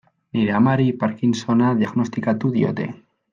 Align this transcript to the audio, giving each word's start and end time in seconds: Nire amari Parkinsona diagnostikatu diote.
Nire 0.37 0.53
amari 0.59 0.87
Parkinsona 1.03 1.69
diagnostikatu 1.83 2.53
diote. 2.57 2.89